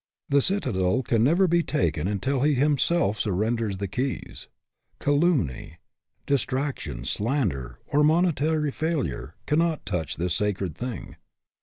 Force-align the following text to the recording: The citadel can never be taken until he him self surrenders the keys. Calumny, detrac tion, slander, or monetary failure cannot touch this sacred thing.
The 0.29 0.41
citadel 0.41 1.03
can 1.03 1.23
never 1.23 1.47
be 1.47 1.61
taken 1.61 2.07
until 2.07 2.41
he 2.41 2.55
him 2.55 2.79
self 2.79 3.19
surrenders 3.19 3.77
the 3.77 3.87
keys. 3.87 4.47
Calumny, 4.99 5.77
detrac 6.25 6.79
tion, 6.79 7.05
slander, 7.05 7.77
or 7.85 8.03
monetary 8.03 8.71
failure 8.71 9.35
cannot 9.45 9.85
touch 9.85 10.17
this 10.17 10.33
sacred 10.33 10.75
thing. 10.75 11.17